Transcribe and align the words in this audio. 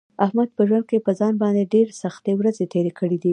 احمد 0.25 0.49
په 0.57 0.63
ژوند 0.69 0.85
کې 0.89 0.97
په 1.05 1.11
ځان 1.19 1.33
باندې 1.41 1.69
ډېرې 1.73 1.93
سختې 2.03 2.31
ورځې 2.39 2.65
تېرې 2.73 2.91
کړې 2.99 3.17
دي. 3.23 3.29